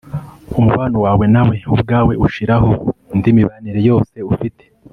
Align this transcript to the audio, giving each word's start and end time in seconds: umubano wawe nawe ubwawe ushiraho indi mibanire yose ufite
umubano 0.59 0.97
wawe 1.05 1.25
nawe 1.33 1.57
ubwawe 1.73 2.13
ushiraho 2.25 2.69
indi 3.13 3.29
mibanire 3.37 3.79
yose 3.89 4.15
ufite 4.33 4.63